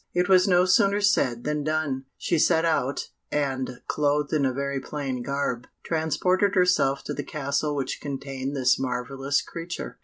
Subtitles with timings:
[0.15, 2.05] It was no sooner said than done.
[2.17, 7.75] She set out, and, clothed in a very plain garb, transported herself to the castle
[7.75, 9.99] which contained this marvellous creature.